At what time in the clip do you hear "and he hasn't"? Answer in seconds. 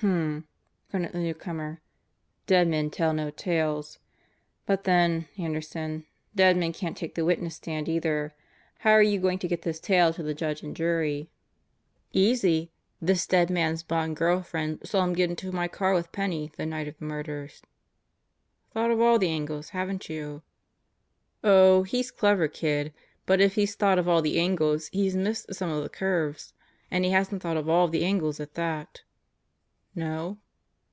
26.90-27.40